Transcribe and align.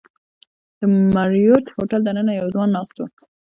د 0.79 0.81
مریوټ 1.15 1.65
هوټل 1.77 2.01
دننه 2.03 2.31
یو 2.39 2.47
ځوان 2.53 2.69
ناست 2.75 2.95
و. 2.97 3.03